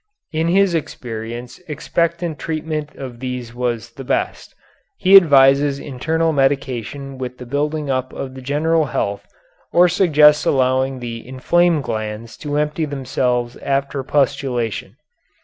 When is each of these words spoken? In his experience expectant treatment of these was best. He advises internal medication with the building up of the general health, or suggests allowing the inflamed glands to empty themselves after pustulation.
In 0.33 0.47
his 0.47 0.73
experience 0.73 1.59
expectant 1.67 2.39
treatment 2.39 2.95
of 2.95 3.19
these 3.19 3.53
was 3.53 3.91
best. 3.91 4.55
He 4.97 5.15
advises 5.15 5.77
internal 5.77 6.33
medication 6.33 7.19
with 7.19 7.37
the 7.37 7.45
building 7.45 7.91
up 7.91 8.11
of 8.11 8.33
the 8.33 8.41
general 8.41 8.85
health, 8.85 9.27
or 9.71 9.87
suggests 9.87 10.43
allowing 10.43 11.01
the 11.01 11.23
inflamed 11.27 11.83
glands 11.83 12.35
to 12.37 12.57
empty 12.57 12.85
themselves 12.85 13.57
after 13.57 14.01
pustulation. 14.03 14.95